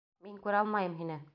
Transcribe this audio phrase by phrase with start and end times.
[0.27, 1.23] Мин күрә алмайым һине!